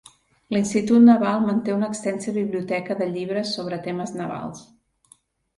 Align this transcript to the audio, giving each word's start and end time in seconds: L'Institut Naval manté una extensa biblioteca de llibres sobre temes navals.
L'Institut 0.55 1.03
Naval 1.09 1.43
manté 1.49 1.75
una 1.75 1.89
extensa 1.95 2.33
biblioteca 2.39 2.97
de 3.03 3.09
llibres 3.13 3.55
sobre 3.59 3.81
temes 3.89 4.15
navals. 4.23 4.65